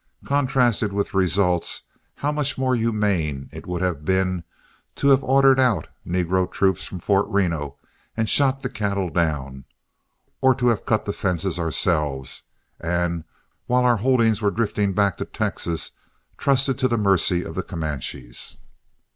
Contrasted 0.25 0.91
with 0.91 1.13
results, 1.13 1.83
how 2.15 2.31
much 2.31 2.57
more 2.57 2.73
humane 2.75 3.47
it 3.53 3.67
would 3.67 3.83
have 3.83 4.03
been 4.03 4.43
to 4.95 5.09
have 5.09 5.23
ordered 5.23 5.59
out 5.59 5.89
negro 6.07 6.51
troops 6.51 6.83
from 6.87 6.97
Fort 6.97 7.27
Reno 7.29 7.75
and 8.17 8.27
shot 8.27 8.63
the 8.63 8.67
cattle 8.69 9.11
down, 9.11 9.63
or 10.41 10.55
to 10.55 10.69
have 10.69 10.87
cut 10.87 11.05
the 11.05 11.13
fences 11.13 11.59
ourselves, 11.59 12.41
and, 12.79 13.25
while 13.67 13.85
our 13.85 13.97
holdings 13.97 14.41
were 14.41 14.49
drifting 14.49 14.91
back 14.91 15.17
to 15.17 15.25
Texas, 15.25 15.91
trusted 16.35 16.79
to 16.79 16.87
the 16.87 16.97
mercy 16.97 17.43
of 17.43 17.53
the 17.53 17.61
Comanches. 17.61 18.57